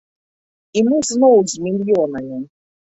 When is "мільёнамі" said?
1.69-2.45